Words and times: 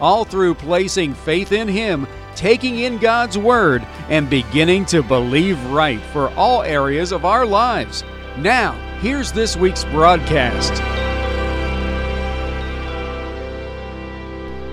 all 0.00 0.24
through 0.24 0.54
placing 0.54 1.14
faith 1.14 1.52
in 1.52 1.68
Him, 1.68 2.06
taking 2.34 2.78
in 2.78 2.98
God's 2.98 3.38
Word, 3.38 3.86
and 4.08 4.28
beginning 4.28 4.84
to 4.86 5.02
believe 5.02 5.62
right 5.66 6.00
for 6.12 6.28
all 6.34 6.62
areas 6.62 7.12
of 7.12 7.24
our 7.24 7.46
lives. 7.46 8.04
Now, 8.38 8.72
here's 9.00 9.32
this 9.32 9.56
week's 9.56 9.84
broadcast. 9.84 10.72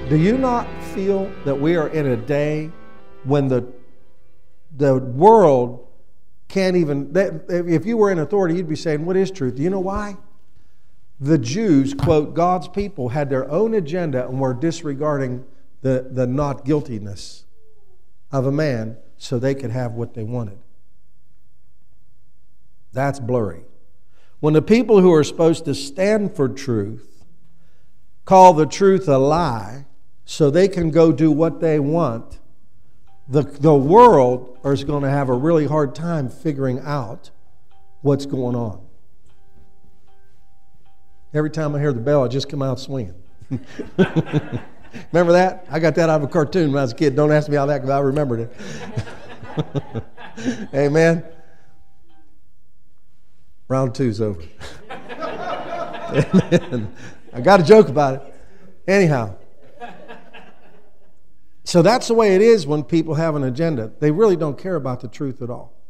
Do 0.10 0.18
you 0.18 0.38
not 0.38 0.68
feel 0.94 1.32
that 1.46 1.56
we 1.56 1.76
are 1.76 1.88
in 1.88 2.08
a 2.08 2.18
day 2.18 2.72
when 3.24 3.48
the, 3.48 3.72
the 4.76 4.98
world 4.98 5.88
can't 6.50 6.76
even, 6.76 7.14
if 7.16 7.86
you 7.86 7.96
were 7.96 8.12
in 8.12 8.20
authority, 8.20 8.56
you'd 8.56 8.68
be 8.68 8.76
saying, 8.76 9.06
What 9.06 9.16
is 9.16 9.32
truth? 9.32 9.56
Do 9.56 9.64
you 9.64 9.70
know 9.70 9.80
why? 9.80 10.18
The 11.22 11.38
Jews, 11.38 11.94
quote, 11.94 12.34
God's 12.34 12.68
people 12.68 13.10
had 13.10 13.30
their 13.30 13.50
own 13.50 13.76
agenda 13.76 14.28
and 14.28 14.40
were 14.40 14.56
disregarding 14.56 15.46
the, 15.82 16.08
the 16.10 16.26
not 16.26 16.66
guiltiness 16.66 17.46
of 18.32 18.48
a 18.48 18.52
man 18.52 18.98
so 19.18 19.38
they 19.38 19.54
could 19.54 19.70
have 19.70 19.94
what 19.94 20.16
they 20.16 20.24
wanted. 20.24 20.58
That's 22.92 23.20
blurry. 23.20 23.66
When 24.40 24.56
the 24.56 24.64
people 24.64 25.00
who 25.00 25.14
are 25.14 25.24
supposed 25.24 25.64
to 25.66 25.76
stand 25.76 26.36
for 26.36 26.50
truth 26.50 27.24
call 28.26 28.54
the 28.54 28.66
truth 28.66 29.08
a 29.08 29.20
lie 29.20 29.86
so 30.26 30.50
they 30.50 30.68
can 30.68 30.90
go 30.90 31.12
do 31.12 31.32
what 31.32 31.62
they 31.62 31.80
want, 31.80 32.40
the, 33.28 33.44
the 33.44 33.76
world 33.76 34.58
is 34.66 34.84
going 34.84 35.04
to 35.04 35.10
have 35.10 35.30
a 35.30 35.36
really 35.36 35.68
hard 35.68 35.94
time 35.94 36.30
figuring 36.30 36.80
out 36.80 37.30
what's 38.02 38.26
going 38.26 38.56
on. 38.56 38.88
Every 41.34 41.50
time 41.50 41.76
I 41.76 41.80
hear 41.80 41.94
the 41.94 42.02
bell, 42.02 42.24
I 42.24 42.28
just 42.28 42.50
come 42.50 42.62
out 42.62 42.80
swinging. 42.80 43.16
remember 43.50 45.32
that? 45.32 45.66
I 45.70 45.80
got 45.80 45.96
that 45.96 46.10
out 46.10 46.22
of 46.22 46.24
a 46.24 46.28
cartoon 46.28 46.72
when 46.72 46.80
I 46.80 46.82
was 46.82 46.92
a 46.92 46.96
kid. 46.96 47.16
Don't 47.16 47.32
ask 47.32 47.48
me 47.50 47.56
how 47.56 47.66
that, 47.68 47.80
because 47.80 47.90
I 47.90 48.00
remembered 48.00 48.42
it. 48.42 50.04
Amen. 50.74 51.24
Round 53.68 53.96
two's 53.96 54.20
over. 54.20 54.42
Amen. 56.10 56.94
I 57.32 57.40
got 57.40 57.62
a 57.62 57.64
joke 57.64 57.88
about 57.88 58.16
it. 58.16 58.36
Anyhow. 58.88 59.36
So 61.64 61.82
that's 61.82 62.10
the 62.10 62.14
way 62.14 62.36
it 62.36 62.42
is 62.42 62.68
when 62.68 62.84
people 62.84 63.14
have 63.16 63.36
an 63.36 63.44
agenda. 63.44 63.94
They 64.00 64.12
really 64.12 64.36
don't 64.36 64.58
care 64.58 64.76
about 64.76 65.00
the 65.00 65.08
truth 65.08 65.42
at 65.42 65.50
all. 65.50 65.81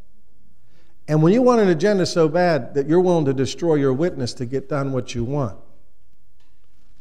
And 1.11 1.21
when 1.21 1.33
you 1.33 1.41
want 1.41 1.59
an 1.59 1.67
agenda 1.67 2.05
so 2.05 2.29
bad 2.29 2.73
that 2.73 2.87
you're 2.87 3.01
willing 3.01 3.25
to 3.25 3.33
destroy 3.33 3.75
your 3.75 3.91
witness 3.91 4.33
to 4.35 4.45
get 4.45 4.69
done 4.69 4.93
what 4.93 5.13
you 5.13 5.25
want, 5.25 5.57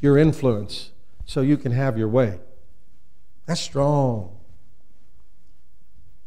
your 0.01 0.19
influence, 0.19 0.91
so 1.27 1.43
you 1.43 1.57
can 1.57 1.71
have 1.71 1.97
your 1.97 2.09
way, 2.09 2.41
that's 3.47 3.61
strong. 3.61 4.37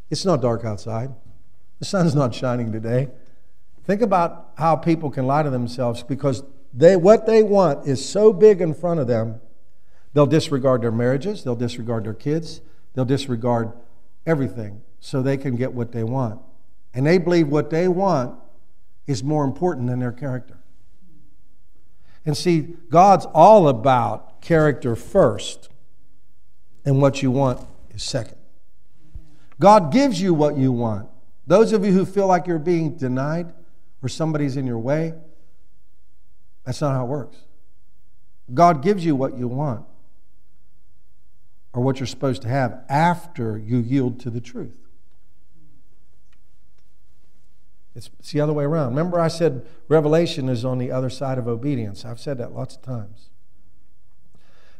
It's 0.08 0.24
not 0.24 0.40
dark 0.40 0.64
outside. 0.64 1.10
The 1.78 1.84
sun's 1.84 2.14
not 2.14 2.34
shining 2.34 2.72
today. 2.72 3.10
Think 3.84 4.00
about 4.00 4.52
how 4.56 4.76
people 4.76 5.10
can 5.10 5.26
lie 5.26 5.42
to 5.42 5.50
themselves 5.50 6.02
because 6.02 6.42
they, 6.72 6.96
what 6.96 7.26
they 7.26 7.42
want 7.42 7.86
is 7.86 8.02
so 8.02 8.32
big 8.32 8.62
in 8.62 8.72
front 8.72 8.98
of 8.98 9.08
them, 9.08 9.42
they'll 10.14 10.24
disregard 10.24 10.80
their 10.80 10.90
marriages, 10.90 11.44
they'll 11.44 11.54
disregard 11.54 12.04
their 12.04 12.14
kids, 12.14 12.62
they'll 12.94 13.04
disregard 13.04 13.74
everything 14.24 14.80
so 15.00 15.20
they 15.20 15.36
can 15.36 15.54
get 15.54 15.74
what 15.74 15.92
they 15.92 16.02
want. 16.02 16.40
And 16.94 17.04
they 17.06 17.18
believe 17.18 17.48
what 17.48 17.70
they 17.70 17.88
want 17.88 18.38
is 19.06 19.22
more 19.22 19.44
important 19.44 19.88
than 19.88 19.98
their 19.98 20.12
character. 20.12 20.58
And 22.24 22.36
see, 22.36 22.74
God's 22.88 23.26
all 23.26 23.68
about 23.68 24.40
character 24.40 24.96
first, 24.96 25.68
and 26.84 27.02
what 27.02 27.22
you 27.22 27.30
want 27.30 27.66
is 27.90 28.02
second. 28.02 28.38
God 29.60 29.92
gives 29.92 30.20
you 30.20 30.32
what 30.32 30.56
you 30.56 30.72
want. 30.72 31.08
Those 31.46 31.72
of 31.72 31.84
you 31.84 31.92
who 31.92 32.06
feel 32.06 32.26
like 32.26 32.46
you're 32.46 32.58
being 32.58 32.96
denied 32.96 33.52
or 34.02 34.08
somebody's 34.08 34.56
in 34.56 34.66
your 34.66 34.78
way, 34.78 35.14
that's 36.64 36.80
not 36.80 36.92
how 36.92 37.04
it 37.04 37.08
works. 37.08 37.36
God 38.52 38.82
gives 38.82 39.04
you 39.04 39.14
what 39.16 39.36
you 39.36 39.48
want 39.48 39.84
or 41.72 41.82
what 41.82 42.00
you're 42.00 42.06
supposed 42.06 42.42
to 42.42 42.48
have 42.48 42.84
after 42.88 43.58
you 43.58 43.78
yield 43.78 44.20
to 44.20 44.30
the 44.30 44.40
truth. 44.40 44.83
It's, 47.94 48.10
it's 48.18 48.32
the 48.32 48.40
other 48.40 48.52
way 48.52 48.64
around. 48.64 48.90
Remember, 48.90 49.20
I 49.20 49.28
said 49.28 49.64
revelation 49.88 50.48
is 50.48 50.64
on 50.64 50.78
the 50.78 50.90
other 50.90 51.10
side 51.10 51.38
of 51.38 51.46
obedience. 51.46 52.04
I've 52.04 52.20
said 52.20 52.38
that 52.38 52.52
lots 52.52 52.76
of 52.76 52.82
times. 52.82 53.30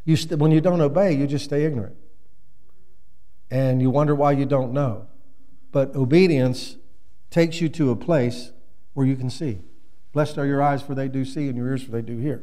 You 0.04 0.16
st- 0.16 0.38
when 0.40 0.50
you 0.50 0.60
don't 0.60 0.80
obey, 0.80 1.12
you 1.12 1.26
just 1.26 1.44
stay 1.44 1.64
ignorant. 1.64 1.96
And 3.50 3.80
you 3.80 3.90
wonder 3.90 4.14
why 4.14 4.32
you 4.32 4.46
don't 4.46 4.72
know. 4.72 5.06
But 5.70 5.94
obedience 5.94 6.76
takes 7.30 7.60
you 7.60 7.68
to 7.70 7.90
a 7.90 7.96
place 7.96 8.52
where 8.94 9.06
you 9.06 9.16
can 9.16 9.30
see. 9.30 9.60
Blessed 10.12 10.38
are 10.38 10.46
your 10.46 10.62
eyes, 10.62 10.82
for 10.82 10.94
they 10.94 11.08
do 11.08 11.24
see, 11.24 11.48
and 11.48 11.56
your 11.56 11.68
ears, 11.68 11.82
for 11.82 11.90
they 11.90 12.02
do 12.02 12.18
hear. 12.18 12.42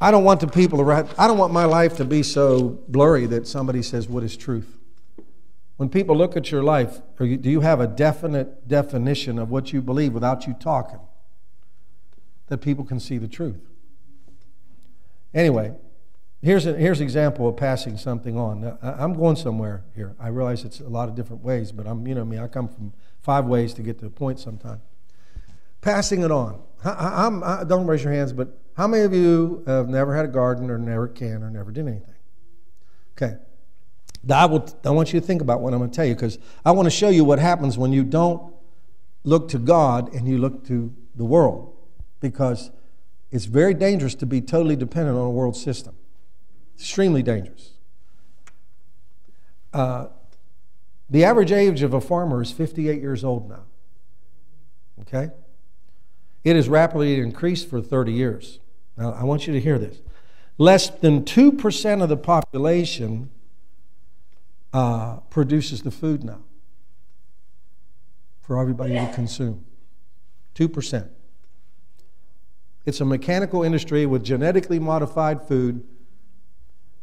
I 0.00 0.10
don't 0.10 0.24
want 0.24 0.40
the 0.40 0.48
people 0.48 0.80
around, 0.80 1.08
I 1.16 1.26
don't 1.26 1.38
want 1.38 1.52
my 1.52 1.64
life 1.64 1.96
to 1.98 2.04
be 2.04 2.22
so 2.22 2.80
blurry 2.88 3.26
that 3.26 3.46
somebody 3.46 3.82
says, 3.82 4.08
What 4.08 4.24
is 4.24 4.36
truth? 4.36 4.78
When 5.82 5.88
people 5.88 6.16
look 6.16 6.36
at 6.36 6.52
your 6.52 6.62
life, 6.62 7.00
you, 7.18 7.36
do 7.36 7.50
you 7.50 7.62
have 7.62 7.80
a 7.80 7.88
definite 7.88 8.68
definition 8.68 9.36
of 9.36 9.50
what 9.50 9.72
you 9.72 9.82
believe 9.82 10.12
without 10.12 10.46
you 10.46 10.54
talking? 10.54 11.00
That 12.46 12.58
people 12.58 12.84
can 12.84 13.00
see 13.00 13.18
the 13.18 13.26
truth. 13.26 13.58
Anyway, 15.34 15.74
here's, 16.40 16.66
a, 16.66 16.74
here's 16.76 17.00
an 17.00 17.02
example 17.02 17.48
of 17.48 17.56
passing 17.56 17.98
something 17.98 18.38
on. 18.38 18.60
Now, 18.60 18.78
I'm 18.80 19.12
going 19.12 19.34
somewhere 19.34 19.82
here. 19.96 20.14
I 20.20 20.28
realize 20.28 20.64
it's 20.64 20.78
a 20.78 20.88
lot 20.88 21.08
of 21.08 21.16
different 21.16 21.42
ways, 21.42 21.72
but 21.72 21.88
I'm, 21.88 22.06
you 22.06 22.14
know 22.14 22.24
me, 22.24 22.38
I 22.38 22.46
come 22.46 22.68
from 22.68 22.92
five 23.20 23.46
ways 23.46 23.74
to 23.74 23.82
get 23.82 23.98
to 23.98 24.04
the 24.04 24.10
point 24.12 24.38
sometime. 24.38 24.82
Passing 25.80 26.22
it 26.22 26.30
on. 26.30 26.62
I, 26.84 27.28
I, 27.42 27.64
don't 27.64 27.88
raise 27.88 28.04
your 28.04 28.12
hands, 28.12 28.32
but 28.32 28.56
how 28.76 28.86
many 28.86 29.02
of 29.02 29.12
you 29.12 29.64
have 29.66 29.88
never 29.88 30.14
had 30.14 30.26
a 30.26 30.28
garden 30.28 30.70
or 30.70 30.78
never 30.78 31.08
can 31.08 31.42
or 31.42 31.50
never 31.50 31.72
did 31.72 31.88
anything? 31.88 32.14
Okay. 33.16 33.38
I, 34.30 34.46
will, 34.46 34.68
I 34.84 34.90
want 34.90 35.12
you 35.12 35.20
to 35.20 35.26
think 35.26 35.42
about 35.42 35.60
what 35.60 35.72
I'm 35.72 35.80
going 35.80 35.90
to 35.90 35.96
tell 35.96 36.04
you 36.04 36.14
because 36.14 36.38
I 36.64 36.70
want 36.70 36.86
to 36.86 36.90
show 36.90 37.08
you 37.08 37.24
what 37.24 37.38
happens 37.38 37.76
when 37.76 37.92
you 37.92 38.04
don't 38.04 38.54
look 39.24 39.48
to 39.48 39.58
God 39.58 40.12
and 40.14 40.28
you 40.28 40.38
look 40.38 40.66
to 40.68 40.94
the 41.14 41.24
world 41.24 41.74
because 42.20 42.70
it's 43.30 43.46
very 43.46 43.74
dangerous 43.74 44.14
to 44.16 44.26
be 44.26 44.40
totally 44.40 44.76
dependent 44.76 45.18
on 45.18 45.24
a 45.24 45.30
world 45.30 45.56
system. 45.56 45.94
Extremely 46.76 47.22
dangerous. 47.22 47.72
Uh, 49.72 50.08
the 51.10 51.24
average 51.24 51.52
age 51.52 51.82
of 51.82 51.94
a 51.94 52.00
farmer 52.00 52.42
is 52.42 52.52
58 52.52 53.00
years 53.00 53.24
old 53.24 53.48
now. 53.48 53.64
Okay? 55.00 55.30
It 56.44 56.56
has 56.56 56.68
rapidly 56.68 57.18
increased 57.18 57.68
for 57.68 57.80
30 57.80 58.12
years. 58.12 58.60
Now, 58.96 59.12
I 59.12 59.24
want 59.24 59.46
you 59.46 59.52
to 59.52 59.60
hear 59.60 59.78
this. 59.78 60.00
Less 60.58 60.90
than 60.90 61.24
2% 61.24 62.02
of 62.02 62.08
the 62.08 62.16
population 62.16 63.30
uh, 64.72 65.16
produces 65.30 65.82
the 65.82 65.90
food 65.90 66.24
now 66.24 66.40
for 68.40 68.60
everybody 68.60 68.94
to 68.94 69.12
consume. 69.14 69.64
2%. 70.54 71.08
It's 72.84 73.00
a 73.00 73.04
mechanical 73.04 73.62
industry 73.62 74.06
with 74.06 74.24
genetically 74.24 74.78
modified 74.78 75.42
food, 75.42 75.84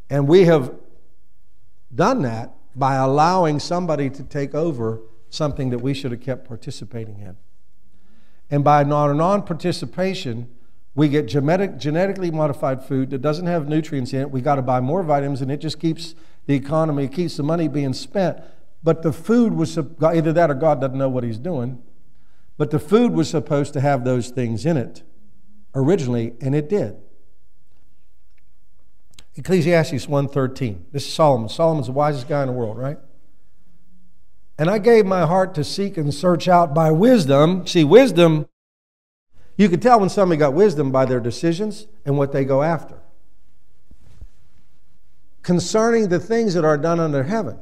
and 0.10 0.28
we 0.28 0.44
have 0.46 0.74
done 1.94 2.22
that 2.24 2.54
by 2.76 2.96
allowing 2.96 3.60
somebody 3.60 4.10
to 4.10 4.24
take 4.24 4.54
over 4.54 5.02
something 5.30 5.70
that 5.70 5.80
we 5.80 5.94
should 5.94 6.12
have 6.12 6.22
kept 6.22 6.48
participating 6.48 7.20
in. 7.20 7.38
And 8.52 8.64
by 8.64 8.84
non 8.84 9.44
participation, 9.44 10.50
we 10.96 11.08
get 11.08 11.28
genetic, 11.28 11.78
genetically 11.78 12.32
modified 12.32 12.84
food 12.84 13.10
that 13.12 13.22
doesn't 13.22 13.46
have 13.46 13.68
nutrients 13.68 14.14
in 14.14 14.22
it. 14.22 14.32
We 14.32 14.42
got 14.42 14.56
to 14.56 14.62
buy 14.62 14.80
more 14.80 15.04
vitamins, 15.04 15.42
and 15.42 15.52
it 15.52 15.58
just 15.58 15.80
keeps 15.80 16.16
the 16.46 16.56
economy, 16.56 17.08
keeps 17.08 17.38
the 17.38 17.44
money 17.44 17.68
being 17.68 17.94
spent. 17.94 18.40
But 18.84 19.04
the 19.04 19.14
food 19.14 19.54
was 19.54 19.78
either 19.78 20.34
that 20.34 20.50
or 20.50 20.56
God 20.56 20.82
doesn't 20.82 20.98
know 20.98 21.10
what 21.10 21.24
He's 21.24 21.38
doing. 21.38 21.82
But 22.58 22.72
the 22.72 22.80
food 22.80 23.14
was 23.14 23.30
supposed 23.30 23.74
to 23.74 23.82
have 23.82 24.04
those 24.04 24.30
things 24.30 24.66
in 24.66 24.78
it 24.78 25.04
originally, 25.74 26.34
and 26.42 26.56
it 26.56 26.68
did. 26.68 26.98
Ecclesiastes 29.36 30.08
1.13. 30.08 30.82
This 30.92 31.06
is 31.06 31.14
Solomon. 31.14 31.48
Solomon's 31.48 31.88
the 31.88 31.94
wisest 31.94 32.28
guy 32.28 32.42
in 32.42 32.48
the 32.48 32.54
world, 32.54 32.78
right? 32.78 32.98
And 34.58 34.70
I 34.70 34.80
gave 34.80 35.06
my 35.06 35.26
heart 35.26 35.56
to 35.56 35.64
seek 35.64 35.96
and 35.96 36.14
search 36.14 36.50
out 36.50 36.74
by 36.74 36.92
wisdom. 36.92 37.66
See, 37.66 37.86
wisdom, 37.86 38.50
you 39.60 39.68
can 39.68 39.82
tell 39.82 40.00
when 40.00 40.08
somebody 40.08 40.40
got 40.40 40.54
wisdom 40.54 40.90
by 40.90 41.04
their 41.04 41.20
decisions 41.20 41.86
and 42.06 42.18
what 42.18 42.32
they 42.32 42.46
go 42.46 42.64
after. 42.64 42.98
Concerning 45.42 46.08
the 46.08 46.18
things 46.18 46.54
that 46.54 46.64
are 46.64 46.78
done 46.78 46.98
under 46.98 47.24
heaven. 47.24 47.60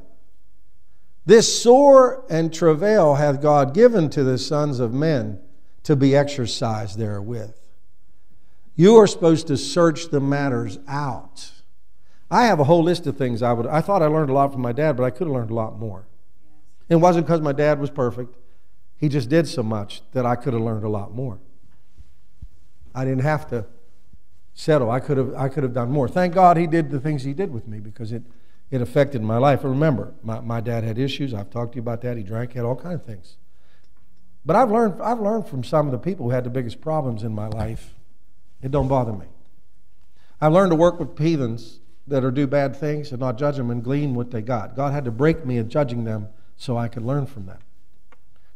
This 1.26 1.62
sore 1.62 2.24
and 2.30 2.54
travail 2.54 3.16
hath 3.16 3.42
God 3.42 3.74
given 3.74 4.12
to 4.12 4.24
the 4.24 4.38
sons 4.38 4.80
of 4.80 4.94
men 4.94 5.40
to 5.82 5.96
be 5.96 6.16
exercised 6.16 7.00
therewith. 7.00 7.56
You 8.76 8.98
are 8.98 9.08
supposed 9.08 9.48
to 9.48 9.58
search 9.58 10.10
the 10.10 10.20
matters 10.20 10.78
out. 10.88 11.52
I 12.30 12.46
have 12.46 12.60
a 12.60 12.66
whole 12.66 12.84
list 12.84 13.08
of 13.08 13.18
things 13.18 13.42
I 13.42 13.54
would. 13.54 13.66
I 13.66 13.82
thought 13.82 14.04
I 14.04 14.06
learned 14.06 14.30
a 14.30 14.34
lot 14.34 14.52
from 14.52 14.62
my 14.62 14.72
dad, 14.72 14.98
but 14.98 15.04
I 15.04 15.10
could 15.10 15.26
have 15.26 15.36
learned 15.36 15.50
a 15.50 15.56
lot 15.56 15.80
more. 15.80 16.06
It 16.90 16.98
wasn't 16.98 17.26
because 17.26 17.42
my 17.42 17.54
dad 17.54 17.80
was 17.80 17.90
perfect. 17.90 18.36
He 18.98 19.10
just 19.10 19.30
did 19.30 19.48
so 19.48 19.64
much 19.64 20.04
that 20.12 20.28
I 20.28 20.36
could 20.36 20.54
have 20.54 20.62
learned 20.62 20.84
a 20.84 20.90
lot 20.90 21.12
more. 21.16 21.40
I 22.98 23.06
didn't 23.06 23.22
have 23.22 23.48
to 23.50 23.66
settle. 24.56 24.90
I 24.90 25.00
could 25.00 25.18
have, 25.18 25.34
I 25.36 25.50
could 25.50 25.62
have 25.62 25.74
done 25.74 25.92
more. 25.92 26.08
Thank 26.08 26.34
God 26.34 26.58
he 26.58 26.66
did 26.66 26.90
the 26.90 27.00
things 27.00 27.24
he 27.24 27.34
did 27.34 27.54
with 27.54 27.68
me 27.68 27.80
because 27.80 28.12
it, 28.12 28.24
it 28.72 28.82
affected 28.82 29.22
my 29.22 29.38
life. 29.38 29.62
And 29.62 29.72
remember, 29.72 30.16
my, 30.24 30.40
my 30.40 30.62
dad 30.62 30.84
had 30.84 30.98
issues. 30.98 31.32
I've 31.32 31.52
talked 31.52 31.74
to 31.74 31.76
you 31.76 31.84
about 31.84 32.02
that. 32.02 32.18
He 32.18 32.24
drank, 32.24 32.54
had 32.54 32.66
all 32.66 32.76
kinds 32.76 32.96
of 32.96 33.06
things. 33.06 33.38
But 34.44 34.56
I've 34.56 34.72
learned, 34.72 35.00
I've 35.00 35.20
learned 35.20 35.48
from 35.48 35.64
some 35.64 35.86
of 35.86 35.92
the 35.92 36.00
people 36.00 36.26
who 36.26 36.32
had 36.32 36.44
the 36.44 36.50
biggest 36.50 36.82
problems 36.82 37.22
in 37.22 37.34
my 37.34 37.48
life 37.48 37.94
it 38.64 38.72
don't 38.72 38.88
bother 38.88 39.14
me. 39.14 39.28
I've 40.42 40.54
learned 40.54 40.72
to 40.72 40.76
work 40.76 41.00
with 41.00 41.18
heathens 41.20 41.80
that 42.08 42.24
are 42.24 42.32
do 42.32 42.48
bad 42.48 42.76
things 42.76 43.12
and 43.12 43.20
not 43.20 43.38
judge 43.38 43.58
them 43.58 43.70
and 43.70 43.84
glean 43.84 44.16
what 44.16 44.32
they 44.32 44.42
got. 44.42 44.76
God 44.76 44.94
had 44.94 45.06
to 45.06 45.12
break 45.12 45.46
me 45.46 45.58
in 45.58 45.70
judging 45.70 46.04
them 46.04 46.30
so 46.56 46.78
I 46.78 46.88
could 46.88 47.04
learn 47.04 47.28
from 47.28 47.46
them. 47.46 47.60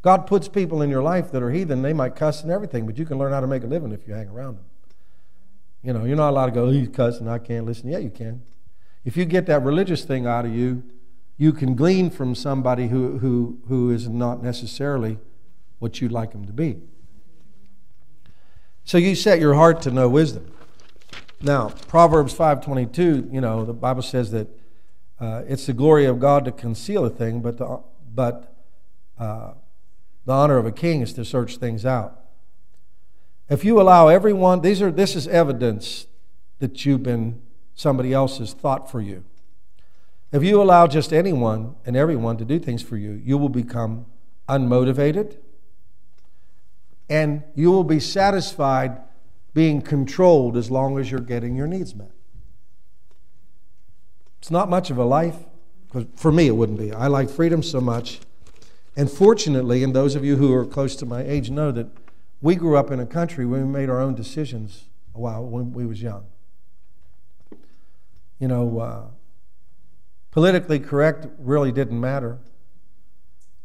God 0.02 0.26
puts 0.26 0.48
people 0.48 0.82
in 0.82 0.90
your 0.90 1.04
life 1.04 1.32
that 1.32 1.44
are 1.44 1.52
heathen. 1.52 1.82
They 1.82 1.94
might 1.94 2.16
cuss 2.16 2.42
and 2.42 2.52
everything, 2.52 2.86
but 2.86 2.98
you 2.98 3.06
can 3.06 3.18
learn 3.18 3.32
how 3.32 3.40
to 3.40 3.48
make 3.48 3.64
a 3.64 3.68
living 3.68 3.92
if 3.92 4.08
you 4.08 4.14
hang 4.14 4.30
around 4.30 4.56
them. 4.56 4.66
You 5.84 5.94
know, 5.94 6.06
you're 6.06 6.16
not 6.16 6.30
allowed 6.30 6.48
to 6.48 6.52
go, 6.52 6.70
he's 6.70 6.90
cussing, 6.90 7.28
I 7.28 7.40
can't 7.40 7.66
listen. 7.66 7.90
Yeah, 7.90 8.00
you 8.00 8.10
can. 8.10 8.44
If 9.04 9.18
you 9.18 9.26
get 9.26 9.46
that 9.48 9.64
religious 9.64 10.04
thing 10.04 10.28
out 10.28 10.46
of 10.46 10.54
you, 10.54 10.84
you 11.38 11.54
can 11.54 11.76
glean 11.76 12.10
from 12.12 12.36
somebody 12.36 12.88
who, 12.88 13.18
who, 13.18 13.60
who 13.68 13.90
is 13.90 14.08
not 14.08 14.44
necessarily 14.44 15.18
what 15.80 16.00
you'd 16.00 16.12
like 16.12 16.32
them 16.32 16.46
to 16.46 16.54
be. 16.54 16.78
So 18.84 18.98
you 18.98 19.16
set 19.16 19.40
your 19.40 19.56
heart 19.56 19.82
to 19.84 19.92
know 19.92 20.08
wisdom. 20.08 20.52
Now, 21.42 21.70
Proverbs 21.88 22.36
5.22, 22.36 23.34
you 23.34 23.42
know, 23.42 23.66
the 23.66 23.74
Bible 23.74 24.04
says 24.04 24.32
that 24.32 24.48
uh, 25.20 25.44
it's 25.48 25.66
the 25.66 25.74
glory 25.74 26.06
of 26.06 26.20
God 26.20 26.46
to 26.46 26.52
conceal 26.52 27.06
a 27.06 27.10
thing, 27.10 27.42
but 27.42 27.58
the, 27.58 27.82
but, 28.14 28.56
uh, 29.18 29.54
the 30.26 30.34
honor 30.34 30.58
of 30.58 30.66
a 30.66 30.72
king 30.72 31.02
is 31.02 31.14
to 31.14 31.26
search 31.26 31.58
things 31.58 31.86
out. 31.86 32.20
If 33.50 33.66
you 33.66 33.82
allow 33.82 34.08
everyone, 34.08 34.62
these 34.62 34.82
are, 34.82 34.92
this 34.92 35.16
is 35.16 35.28
evidence 35.28 36.08
that 36.60 36.86
you've 36.86 37.04
been 37.04 37.42
somebody 37.76 38.14
else's 38.14 38.54
thought 38.54 38.90
for 38.90 39.02
you. 39.02 39.24
If 40.32 40.44
you 40.44 40.62
allow 40.62 40.88
just 40.88 41.12
anyone 41.12 41.76
and 41.86 41.98
everyone 41.98 42.38
to 42.38 42.46
do 42.46 42.60
things 42.60 42.82
for 42.82 42.96
you, 42.96 43.12
you 43.12 43.38
will 43.38 43.50
become 43.50 44.06
unmotivated, 44.48 45.38
and 47.10 47.44
you 47.56 47.72
will 47.72 47.84
be 47.84 48.00
satisfied 48.00 48.98
being 49.54 49.82
controlled 49.82 50.56
as 50.56 50.72
long 50.72 50.98
as 50.98 51.12
you're 51.12 51.20
getting 51.20 51.56
your 51.56 51.68
needs 51.68 51.94
met. 51.94 52.12
It's 54.40 54.52
not 54.52 54.70
much 54.70 54.90
of 54.90 54.98
a 54.98 55.04
life, 55.04 55.36
because 55.88 56.06
for 56.16 56.32
me 56.32 56.48
it 56.48 56.56
wouldn't 56.56 56.80
be. 56.80 56.94
I 56.94 57.08
like 57.08 57.30
freedom 57.30 57.62
so 57.62 57.82
much. 57.82 58.22
And 58.96 59.10
fortunately, 59.10 59.84
and 59.84 59.96
those 59.96 60.16
of 60.16 60.26
you 60.26 60.36
who 60.36 60.54
are 60.54 60.66
close 60.66 60.96
to 60.98 61.06
my 61.06 61.24
age 61.24 61.50
know 61.50 61.72
that 61.72 61.88
we 62.42 62.56
grew 62.56 62.76
up 62.76 62.92
in 62.92 63.00
a 63.00 63.06
country 63.06 63.46
where 63.46 63.66
we 63.66 63.72
made 63.72 63.90
our 63.90 64.00
own 64.00 64.16
decisions 64.16 64.90
a 65.16 65.20
while 65.20 65.46
when 65.46 65.74
we 65.74 65.86
was 65.86 66.02
young. 66.02 66.26
You 68.40 68.48
know, 68.48 68.80
uh, 68.80 69.06
politically 70.32 70.80
correct 70.80 71.28
really 71.38 71.72
didn't 71.72 72.00
matter. 72.00 72.40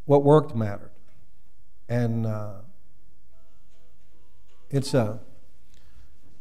What 0.05 0.23
worked 0.23 0.55
mattered. 0.55 0.91
And 1.89 2.25
uh, 2.25 2.53
it's 4.69 4.93
a 4.93 5.01
uh, 5.01 5.17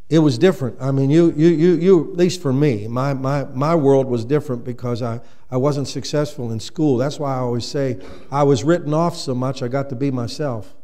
it 0.08 0.20
was 0.20 0.38
different. 0.38 0.76
I 0.80 0.92
mean, 0.92 1.10
you, 1.10 1.32
you, 1.36 1.48
you, 1.48 1.74
you 1.74 2.10
at 2.12 2.16
least 2.16 2.40
for 2.40 2.52
me, 2.52 2.86
my, 2.86 3.12
my, 3.12 3.44
my 3.46 3.74
world 3.74 4.06
was 4.06 4.24
different 4.24 4.64
because 4.64 5.02
I, 5.02 5.20
I 5.50 5.56
wasn't 5.56 5.88
successful 5.88 6.52
in 6.52 6.60
school. 6.60 6.96
That's 6.96 7.18
why 7.18 7.34
I 7.34 7.38
always 7.38 7.66
say 7.66 7.98
I 8.30 8.44
was 8.44 8.62
written 8.62 8.94
off 8.94 9.16
so 9.16 9.34
much, 9.34 9.62
I 9.62 9.68
got 9.68 9.88
to 9.90 9.96
be 9.96 10.10
myself. 10.12 10.74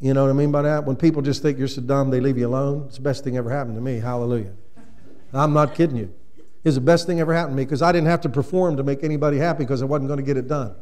You 0.00 0.14
know 0.14 0.22
what 0.22 0.30
I 0.30 0.32
mean 0.32 0.50
by 0.50 0.62
that? 0.62 0.84
When 0.84 0.96
people 0.96 1.22
just 1.22 1.42
think 1.42 1.58
you're 1.58 1.68
so 1.68 1.82
dumb, 1.82 2.10
they 2.10 2.20
leave 2.20 2.38
you 2.38 2.48
alone. 2.48 2.86
It's 2.86 2.96
the 2.96 3.02
best 3.02 3.24
thing 3.24 3.36
ever 3.36 3.50
happened 3.50 3.76
to 3.76 3.82
me. 3.82 4.00
Hallelujah. 4.00 4.52
I'm 5.32 5.52
not 5.52 5.74
kidding 5.74 5.96
you. 5.96 6.12
It's 6.64 6.74
the 6.76 6.80
best 6.80 7.06
thing 7.06 7.20
ever 7.20 7.34
happened 7.34 7.52
to 7.52 7.56
me 7.56 7.64
because 7.64 7.82
I 7.82 7.92
didn't 7.92 8.08
have 8.08 8.20
to 8.22 8.28
perform 8.28 8.76
to 8.78 8.82
make 8.82 9.04
anybody 9.04 9.36
happy 9.36 9.64
because 9.64 9.82
I 9.82 9.84
wasn't 9.84 10.08
going 10.08 10.18
to 10.18 10.24
get 10.24 10.36
it 10.36 10.48
done. 10.48 10.74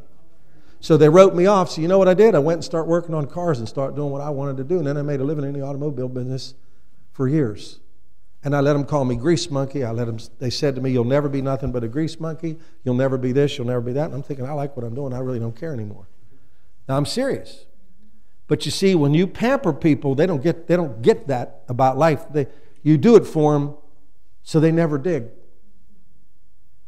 So 0.79 0.97
they 0.97 1.09
wrote 1.09 1.35
me 1.35 1.45
off. 1.45 1.69
So 1.69 1.81
you 1.81 1.87
know 1.87 1.99
what 1.99 2.07
I 2.07 2.13
did? 2.13 2.35
I 2.35 2.39
went 2.39 2.57
and 2.57 2.63
started 2.63 2.89
working 2.89 3.13
on 3.13 3.27
cars 3.27 3.59
and 3.59 3.67
started 3.67 3.95
doing 3.95 4.11
what 4.11 4.21
I 4.21 4.29
wanted 4.29 4.57
to 4.57 4.63
do. 4.63 4.79
And 4.79 4.87
then 4.87 4.97
I 4.97 5.01
made 5.01 5.19
a 5.19 5.23
living 5.23 5.45
in 5.45 5.53
the 5.53 5.61
automobile 5.61 6.09
business 6.09 6.55
for 7.11 7.27
years. 7.27 7.79
And 8.43 8.55
I 8.55 8.61
let 8.61 8.73
them 8.73 8.85
call 8.85 9.05
me 9.05 9.15
grease 9.15 9.51
monkey. 9.51 9.83
I 9.83 9.91
let 9.91 10.05
them, 10.05 10.17
they 10.39 10.49
said 10.49 10.75
to 10.75 10.81
me, 10.81 10.91
You'll 10.91 11.03
never 11.03 11.29
be 11.29 11.41
nothing 11.41 11.71
but 11.71 11.83
a 11.83 11.87
grease 11.87 12.19
monkey. 12.19 12.57
You'll 12.83 12.95
never 12.95 13.17
be 13.17 13.31
this, 13.31 13.57
you'll 13.57 13.67
never 13.67 13.81
be 13.81 13.93
that. 13.93 14.05
And 14.05 14.15
I'm 14.15 14.23
thinking, 14.23 14.45
I 14.45 14.53
like 14.53 14.75
what 14.75 14.83
I'm 14.83 14.95
doing. 14.95 15.13
I 15.13 15.19
really 15.19 15.39
don't 15.39 15.55
care 15.55 15.73
anymore. 15.73 16.07
Now 16.87 16.97
I'm 16.97 17.05
serious. 17.05 17.65
But 18.47 18.65
you 18.65 18.71
see, 18.71 18.95
when 18.95 19.13
you 19.13 19.27
pamper 19.27 19.71
people, 19.71 20.15
they 20.15 20.25
don't 20.25 20.43
get, 20.43 20.67
they 20.67 20.75
don't 20.75 21.01
get 21.01 21.27
that 21.27 21.63
about 21.69 21.97
life. 21.97 22.25
They, 22.31 22.47
you 22.83 22.97
do 22.97 23.15
it 23.15 23.25
for 23.25 23.53
them 23.53 23.75
so 24.43 24.59
they 24.59 24.71
never 24.71 24.97
dig. 24.97 25.27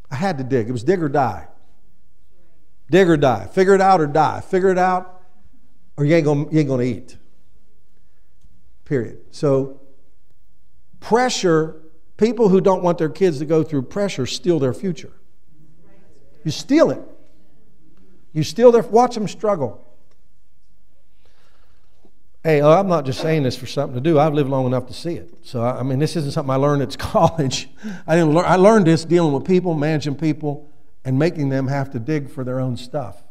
I 0.10 0.16
had 0.16 0.38
to 0.40 0.44
dig. 0.44 0.68
It 0.68 0.72
was 0.72 0.84
dig 0.84 1.02
or 1.02 1.10
die. 1.10 1.48
Dig 2.90 3.10
or 3.10 3.18
die. 3.18 3.48
Figure 3.48 3.76
it 3.76 3.81
out 3.81 4.02
or 4.02 4.08
die. 4.08 4.42
Figure 4.42 4.69
it 4.69 4.78
out 4.78 5.22
or 5.98 6.06
you 6.06 6.16
ain't 6.16 6.26
gonna, 6.26 6.46
you 6.52 6.60
ain't 6.60 6.68
gonna 6.68 6.84
eat. 6.84 7.18
Period. 8.86 9.19
So 9.31 9.80
pressure, 11.04 11.82
people 12.16 12.48
who 12.48 12.62
don't 12.62 12.82
want 12.82 12.98
their 12.98 13.10
kids 13.10 13.40
to 13.40 13.46
go 13.46 13.62
through 13.62 13.84
pressure 13.84 14.26
steal 14.26 14.58
their 14.58 14.74
future. 14.74 15.12
You 16.46 16.52
steal 16.52 16.92
it. 16.92 17.02
You 18.31 18.44
steal 18.44 18.72
their, 18.72 18.83
watch 18.83 19.14
them 19.16 19.28
struggle. 19.28 19.86
Hey, 22.42 22.62
uh, 22.62 22.69
I'm 22.69 22.88
not 22.88 23.06
just 23.06 23.22
saying 23.22 23.44
this 23.44 23.56
for 23.56 23.68
something 23.68 23.95
to 23.95 24.02
do. 24.02 24.18
I've 24.18 24.33
lived 24.33 24.50
long 24.50 24.66
enough 24.66 24.88
to 24.88 24.94
see 24.94 25.16
it. 25.16 25.30
So, 25.44 25.64
I 25.64 25.83
mean, 25.83 26.00
this 26.00 26.16
isn't 26.16 26.31
something 26.31 26.50
I 26.50 26.56
learned 26.56 26.81
at 26.81 26.98
college. 26.98 27.69
I 28.07 28.16
didn't 28.16 28.33
learn, 28.33 28.45
I 28.45 28.56
learned 28.56 28.88
this 28.88 29.04
dealing 29.06 29.33
with 29.33 29.45
people, 29.45 29.74
managing 29.74 30.16
people, 30.16 30.69
and 31.06 31.19
making 31.19 31.50
them 31.50 31.68
have 31.68 31.92
to 31.92 32.00
dig 32.00 32.30
for 32.30 32.45
their 32.45 32.62
own 32.62 32.78
stuff. 32.78 33.22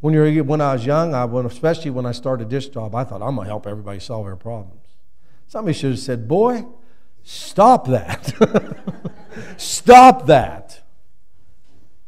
When, 0.00 0.14
you're, 0.14 0.44
when 0.44 0.60
I 0.60 0.74
was 0.74 0.86
young, 0.86 1.12
I, 1.12 1.24
when, 1.24 1.44
especially 1.44 1.90
when 1.90 2.06
I 2.06 2.12
started 2.12 2.50
this 2.50 2.68
job, 2.68 2.94
I 2.94 3.02
thought, 3.02 3.20
I'm 3.20 3.34
going 3.34 3.46
to 3.46 3.50
help 3.50 3.66
everybody 3.66 3.98
solve 3.98 4.26
their 4.26 4.36
problems. 4.36 4.87
Somebody 5.48 5.76
should 5.76 5.92
have 5.92 5.98
said, 5.98 6.28
Boy, 6.28 6.66
stop 7.22 7.86
that. 7.88 8.32
stop 9.56 10.26
that. 10.26 10.82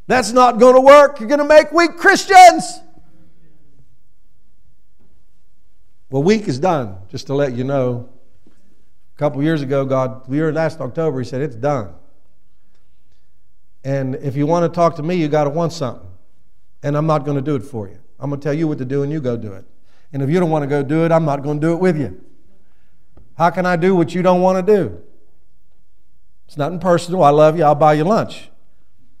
That's 0.05 0.31
not 0.31 0.59
going 0.59 0.75
to 0.75 0.81
work. 0.81 1.19
You're 1.19 1.29
going 1.29 1.39
to 1.39 1.45
make 1.45 1.71
weak 1.71 1.97
Christians. 1.97 2.79
Well, 6.11 6.21
weak 6.21 6.47
is 6.47 6.59
done, 6.59 6.97
just 7.09 7.27
to 7.27 7.33
let 7.33 7.53
you 7.53 7.63
know. 7.63 8.09
A 9.15 9.17
couple 9.17 9.41
years 9.41 9.61
ago, 9.61 9.85
God, 9.85 10.27
we 10.27 10.39
were 10.39 10.51
last 10.51 10.79
October, 10.79 11.19
He 11.19 11.25
said, 11.25 11.41
It's 11.41 11.55
done. 11.55 11.95
And 13.83 14.15
if 14.15 14.35
you 14.35 14.45
want 14.45 14.71
to 14.71 14.75
talk 14.75 14.95
to 14.97 15.03
me, 15.03 15.15
you 15.15 15.27
got 15.27 15.45
to 15.45 15.49
want 15.49 15.73
something. 15.73 16.07
And 16.83 16.95
I'm 16.95 17.07
not 17.07 17.25
going 17.25 17.37
to 17.37 17.41
do 17.41 17.55
it 17.55 17.63
for 17.63 17.87
you. 17.87 17.97
I'm 18.19 18.29
going 18.29 18.39
to 18.39 18.43
tell 18.43 18.53
you 18.53 18.67
what 18.67 18.77
to 18.77 18.85
do, 18.85 19.01
and 19.01 19.11
you 19.11 19.19
go 19.19 19.35
do 19.35 19.53
it. 19.53 19.65
And 20.13 20.21
if 20.21 20.29
you 20.29 20.39
don't 20.39 20.51
want 20.51 20.61
to 20.61 20.67
go 20.67 20.83
do 20.83 21.05
it, 21.05 21.11
I'm 21.11 21.25
not 21.25 21.41
going 21.41 21.59
to 21.59 21.67
do 21.67 21.73
it 21.73 21.77
with 21.77 21.97
you. 21.97 22.23
How 23.41 23.49
can 23.49 23.65
I 23.65 23.75
do 23.75 23.95
what 23.95 24.13
you 24.13 24.21
don't 24.21 24.41
want 24.41 24.63
to 24.63 24.75
do? 24.77 25.01
It's 26.45 26.57
nothing 26.57 26.77
personal. 26.77 27.23
I 27.23 27.31
love 27.31 27.57
you. 27.57 27.63
I'll 27.63 27.73
buy 27.73 27.93
you 27.93 28.03
lunch. 28.03 28.51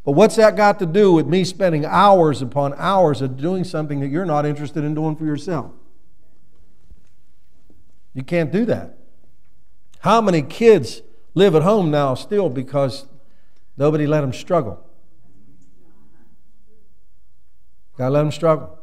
But 0.05 0.11
what's 0.11 0.35
that 0.35 0.55
got 0.55 0.77
to 0.77 0.85
do 0.85 1.11
with 1.11 1.25
me 1.25 1.43
spending 1.43 1.85
hours 1.85 2.39
upon 2.39 2.75
hours 2.77 3.23
of 3.23 3.35
doing 3.35 3.63
something 3.63 3.99
that 3.99 4.09
you're 4.09 4.27
not 4.27 4.45
interested 4.45 4.83
in 4.83 4.93
doing 4.93 5.15
for 5.15 5.25
yourself? 5.25 5.71
You 8.13 8.21
can't 8.21 8.51
do 8.51 8.63
that. 8.65 8.95
How 10.01 10.21
many 10.21 10.43
kids 10.43 11.01
live 11.33 11.55
at 11.55 11.63
home 11.63 11.89
now 11.89 12.13
still 12.13 12.47
because 12.47 13.07
nobody 13.75 14.05
let 14.05 14.21
them 14.21 14.33
struggle? 14.33 14.87
Gotta 17.97 18.11
let 18.11 18.21
them 18.21 18.31
struggle. 18.31 18.77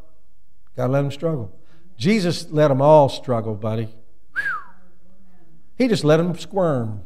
Gotta 0.75 0.93
let 0.93 1.03
them 1.03 1.13
struggle. 1.13 1.57
Jesus 1.97 2.51
let 2.51 2.67
them 2.67 2.83
all 2.83 3.09
struggle, 3.09 3.55
buddy. 3.55 3.95
He 5.79 5.87
just 5.87 6.05
let 6.05 6.17
them 6.17 6.37
squirm. 6.37 7.05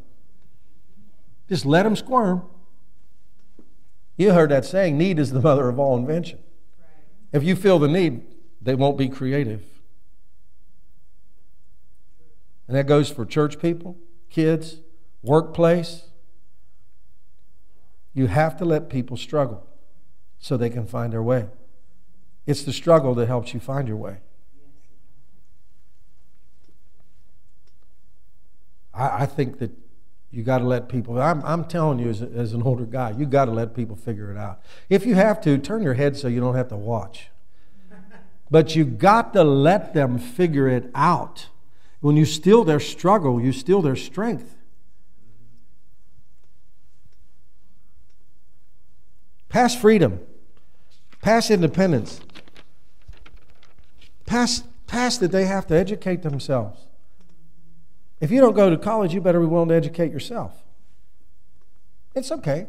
Just 1.48 1.66
let 1.66 1.82
them 1.82 1.94
squirm. 1.94 2.42
You 4.16 4.32
heard 4.32 4.50
that 4.50 4.64
saying, 4.64 4.96
need 4.96 5.18
is 5.18 5.30
the 5.30 5.40
mother 5.40 5.68
of 5.68 5.78
all 5.78 5.96
invention. 5.96 6.38
If 7.32 7.44
you 7.44 7.54
feel 7.54 7.78
the 7.78 7.88
need, 7.88 8.22
they 8.60 8.74
won't 8.74 8.96
be 8.96 9.08
creative. 9.08 9.62
And 12.66 12.76
that 12.76 12.86
goes 12.86 13.10
for 13.10 13.26
church 13.26 13.60
people, 13.60 13.98
kids, 14.30 14.80
workplace. 15.22 16.04
You 18.14 18.28
have 18.28 18.56
to 18.58 18.64
let 18.64 18.88
people 18.88 19.16
struggle 19.16 19.66
so 20.38 20.56
they 20.56 20.70
can 20.70 20.86
find 20.86 21.12
their 21.12 21.22
way. 21.22 21.46
It's 22.46 22.62
the 22.62 22.72
struggle 22.72 23.14
that 23.16 23.26
helps 23.26 23.52
you 23.52 23.60
find 23.60 23.86
your 23.86 23.96
way. 23.96 24.18
I, 28.94 29.22
I 29.22 29.26
think 29.26 29.58
that 29.58 29.70
you 30.30 30.42
got 30.42 30.58
to 30.58 30.64
let 30.64 30.88
people, 30.88 31.20
I'm, 31.20 31.44
I'm 31.44 31.64
telling 31.66 31.98
you 31.98 32.08
as, 32.08 32.22
as 32.22 32.54
an 32.54 32.62
older 32.62 32.86
guy, 32.86 33.10
you 33.10 33.26
got 33.26 33.44
to 33.44 33.50
let 33.50 33.74
people 33.74 33.96
figure 33.96 34.30
it 34.30 34.38
out. 34.38 34.62
If 34.88 35.04
you 35.04 35.14
have 35.14 35.40
to, 35.42 35.58
turn 35.58 35.82
your 35.82 35.94
head 35.94 36.16
so 36.16 36.26
you 36.28 36.40
don't 36.40 36.54
have 36.54 36.68
to 36.68 36.76
watch. 36.76 37.28
But 38.50 38.74
you 38.76 38.84
got 38.84 39.32
to 39.34 39.44
let 39.44 39.94
them 39.94 40.18
figure 40.18 40.68
it 40.68 40.90
out. 40.94 41.48
When 42.00 42.16
you 42.16 42.24
steal 42.24 42.64
their 42.64 42.80
struggle, 42.80 43.40
you 43.40 43.52
steal 43.52 43.80
their 43.80 43.96
strength. 43.96 44.56
Pass 49.48 49.78
freedom, 49.78 50.18
pass 51.20 51.50
independence, 51.50 52.20
pass, 54.24 54.64
pass 54.86 55.18
that 55.18 55.30
they 55.30 55.44
have 55.44 55.66
to 55.66 55.74
educate 55.74 56.22
themselves. 56.22 56.86
If 58.22 58.30
you 58.30 58.40
don't 58.40 58.54
go 58.54 58.70
to 58.70 58.78
college, 58.78 59.12
you 59.12 59.20
better 59.20 59.40
be 59.40 59.46
willing 59.46 59.68
to 59.70 59.74
educate 59.74 60.12
yourself. 60.12 60.62
It's 62.14 62.30
okay. 62.30 62.68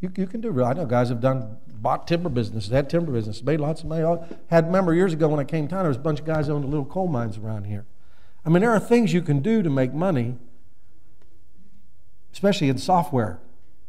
You, 0.00 0.12
you 0.14 0.26
can 0.26 0.42
do 0.42 0.56
it. 0.56 0.62
I 0.62 0.74
know 0.74 0.84
guys 0.84 1.08
have 1.08 1.22
done 1.22 1.56
bought 1.66 2.06
timber 2.06 2.28
businesses, 2.28 2.70
had 2.70 2.90
timber 2.90 3.10
business, 3.10 3.42
made 3.42 3.58
lots 3.58 3.80
of 3.80 3.88
money. 3.88 4.04
I 4.04 4.18
Had 4.48 4.66
remember 4.66 4.92
years 4.92 5.14
ago 5.14 5.28
when 5.28 5.40
I 5.40 5.44
came 5.44 5.66
to 5.66 5.70
town, 5.70 5.84
there 5.84 5.88
was 5.88 5.96
a 5.96 6.00
bunch 6.00 6.20
of 6.20 6.26
guys 6.26 6.50
owned 6.50 6.66
little 6.66 6.84
coal 6.84 7.08
mines 7.08 7.38
around 7.38 7.64
here. 7.64 7.86
I 8.44 8.50
mean, 8.50 8.60
there 8.60 8.70
are 8.70 8.78
things 8.78 9.14
you 9.14 9.22
can 9.22 9.40
do 9.40 9.62
to 9.62 9.70
make 9.70 9.94
money, 9.94 10.36
especially 12.34 12.68
in 12.68 12.76
software. 12.76 13.40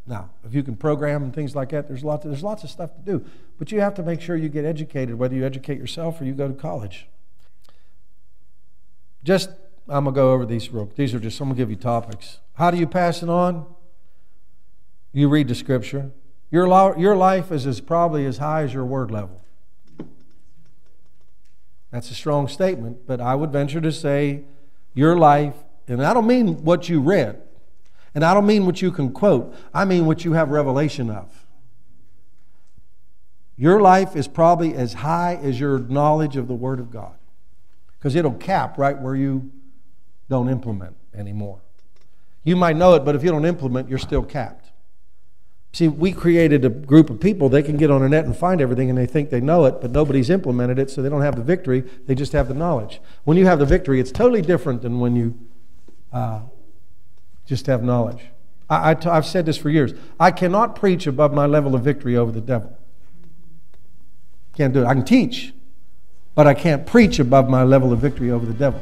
Now, 0.06 0.30
if 0.46 0.54
you 0.54 0.64
can 0.64 0.78
program 0.78 1.22
and 1.22 1.36
things 1.36 1.54
like 1.54 1.70
that, 1.72 1.90
there's 1.90 2.06
lots, 2.06 2.24
of, 2.24 2.32
there's 2.32 2.44
lots 2.44 2.64
of 2.64 2.70
stuff 2.70 2.96
to 2.96 3.02
do. 3.02 3.26
But 3.60 3.74
you 3.74 3.82
have 3.82 3.94
to 3.96 4.04
make 4.04 4.22
sure 4.22 4.38
you 4.38 4.48
get 4.48 4.64
educated, 4.64 5.16
whether 5.16 5.36
you 5.36 5.46
educate 5.46 5.80
yourself 5.80 6.22
or 6.22 6.24
you 6.24 6.32
go 6.32 6.48
to 6.48 6.54
college. 6.54 7.10
Just, 9.22 9.50
I'm 9.90 10.06
to 10.06 10.12
go 10.12 10.34
over 10.34 10.46
these 10.46 10.70
real 10.70 10.90
These 10.96 11.14
are 11.14 11.20
just, 11.20 11.40
I'm 11.40 11.50
to 11.50 11.56
give 11.56 11.70
you 11.70 11.76
topics. 11.76 12.40
How 12.54 12.72
do 12.72 12.78
you 12.78 12.88
pass 12.88 13.24
it 13.24 13.30
on? 13.30 13.66
You 15.14 15.30
read 15.30 15.48
the 15.48 15.56
scripture. 15.56 16.12
Your, 16.52 16.68
lo- 16.68 16.96
your 16.98 17.16
life 17.16 17.52
is 17.52 17.66
as 17.66 17.82
probably 17.82 18.26
as 18.26 18.38
high 18.38 18.64
as 18.64 18.74
your 18.74 18.86
word 18.86 19.12
level. 19.12 19.42
That's 21.92 22.12
a 22.12 22.14
strong 22.14 22.48
statement, 22.48 23.08
but 23.08 23.22
I 23.22 23.36
would 23.36 23.52
venture 23.52 23.82
to 23.82 23.92
say 23.92 24.44
your 24.94 25.18
life, 25.18 25.56
and 25.88 26.06
I 26.06 26.14
don't 26.14 26.28
mean 26.28 26.64
what 26.64 26.90
you 26.90 27.02
read, 27.02 27.42
and 28.14 28.26
I 28.26 28.34
don't 28.34 28.46
mean 28.46 28.66
what 28.66 28.82
you 28.82 28.92
can 28.92 29.12
quote, 29.12 29.56
I 29.74 29.86
mean 29.86 30.06
what 30.06 30.26
you 30.26 30.34
have 30.34 30.50
revelation 30.50 31.10
of. 31.10 31.46
Your 33.56 33.82
life 33.82 34.16
is 34.16 34.28
probably 34.28 34.74
as 34.74 34.96
high 34.96 35.40
as 35.42 35.60
your 35.60 35.80
knowledge 35.80 36.36
of 36.36 36.48
the 36.48 36.54
Word 36.54 36.80
of 36.80 36.92
God, 36.92 37.16
because 37.98 38.16
it'll 38.16 38.34
cap 38.34 38.78
right 38.78 39.00
where 39.00 39.16
you 39.16 39.52
don't 40.30 40.50
implement 40.50 40.96
anymore. 41.14 41.60
You 42.44 42.56
might 42.56 42.76
know 42.78 42.94
it, 42.96 43.04
but 43.04 43.16
if 43.16 43.24
you 43.24 43.32
don't 43.32 43.46
implement, 43.46 43.90
you're 43.90 44.00
still 44.00 44.24
capped. 44.24 44.72
See, 45.74 45.88
we 45.88 46.12
created 46.12 46.66
a 46.66 46.70
group 46.70 47.10
of 47.10 47.20
people, 47.20 47.50
they 47.50 47.62
can 47.62 47.78
get 47.78 47.92
on 47.92 48.02
the 48.02 48.10
net 48.10 48.26
and 48.26 48.36
find 48.36 48.62
everything 48.62 48.90
and 48.90 48.98
they 48.98 49.06
think 49.06 49.30
they 49.30 49.42
know 49.42 49.66
it, 49.66 49.82
but 49.82 49.92
nobody's 49.92 50.30
implemented 50.30 50.80
it, 50.80 50.90
so 50.90 51.02
they 51.02 51.10
don't 51.10 51.22
have 51.22 51.36
the 51.36 51.44
victory, 51.44 51.82
they 52.08 52.16
just 52.16 52.32
have 52.32 52.48
the 52.48 52.54
knowledge. 52.54 53.00
When 53.26 53.38
you 53.38 53.46
have 53.46 53.60
the 53.60 53.66
victory, 53.66 54.00
it's 54.00 54.12
totally 54.12 54.42
different 54.42 54.82
than 54.82 55.00
when 55.00 55.16
you 55.16 55.38
uh, 56.12 56.40
just 57.46 57.68
have 57.68 57.84
knowledge. 57.84 58.22
I, 58.70 58.92
I 58.92 58.94
t- 58.96 59.10
I've 59.10 59.26
said 59.26 59.46
this 59.46 59.58
for 59.58 59.70
years. 59.70 59.94
I 60.20 60.32
cannot 60.32 60.76
preach 60.76 61.06
above 61.06 61.34
my 61.34 61.46
level 61.46 61.76
of 61.76 61.84
victory 61.84 62.18
over 62.18 62.32
the 62.32 62.42
devil. 62.42 62.76
Can't 64.56 64.74
do 64.74 64.82
it. 64.82 64.86
I 64.88 64.94
can 64.94 65.06
teach, 65.06 65.54
but 66.34 66.48
I 66.48 66.54
can't 66.54 66.88
preach 66.88 67.20
above 67.20 67.50
my 67.50 67.64
level 67.64 67.94
of 67.94 68.00
victory 68.00 68.32
over 68.32 68.46
the 68.46 68.54
devil. 68.54 68.82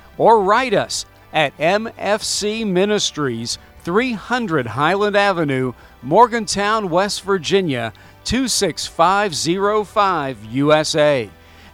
or 0.17 0.41
write 0.41 0.73
us 0.73 1.05
at 1.33 1.57
MFC 1.57 2.67
Ministries, 2.67 3.57
300 3.83 4.67
Highland 4.67 5.15
Avenue, 5.15 5.73
Morgantown, 6.01 6.89
West 6.89 7.23
Virginia, 7.23 7.93
26505 8.23 10.45
USA. 10.45 11.29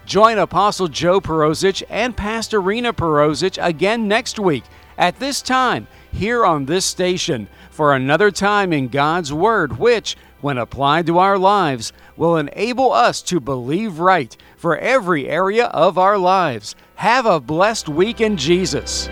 Join 0.05 0.37
Apostle 0.37 0.87
Joe 0.87 1.19
Perozich 1.19 1.83
and 1.89 2.15
Pastor 2.15 2.61
Rena 2.61 2.93
Perozich 2.93 3.57
again 3.61 4.07
next 4.07 4.39
week 4.39 4.63
at 4.97 5.19
this 5.19 5.41
time 5.41 5.87
here 6.13 6.45
on 6.45 6.65
this 6.65 6.85
station 6.85 7.49
for 7.69 7.93
another 7.93 8.31
time 8.31 8.73
in 8.73 8.87
God's 8.87 9.33
Word, 9.33 9.77
which, 9.77 10.15
when 10.41 10.57
applied 10.57 11.05
to 11.07 11.19
our 11.19 11.37
lives, 11.37 11.93
will 12.15 12.37
enable 12.37 12.91
us 12.91 13.21
to 13.23 13.39
believe 13.39 13.99
right 13.99 14.35
for 14.57 14.77
every 14.77 15.29
area 15.29 15.67
of 15.67 15.97
our 15.97 16.17
lives. 16.17 16.75
Have 16.95 17.25
a 17.25 17.39
blessed 17.39 17.87
week 17.87 18.19
in 18.19 18.35
Jesus. 18.35 19.07